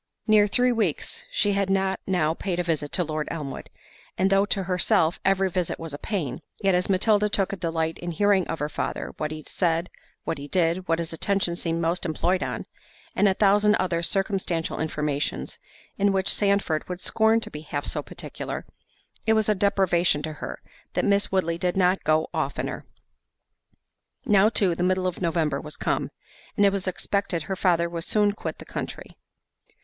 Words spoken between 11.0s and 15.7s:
attention seemed most employed on, and a thousand other circumstantial informations,